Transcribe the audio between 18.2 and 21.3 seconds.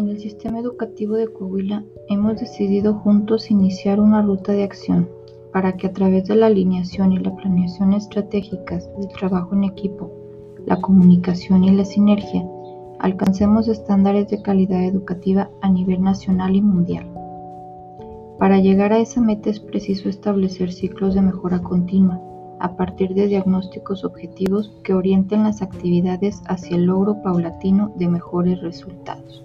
Para llegar a esa meta es preciso establecer ciclos de